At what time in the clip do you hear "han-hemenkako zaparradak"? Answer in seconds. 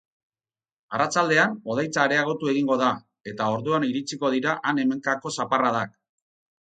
4.71-5.93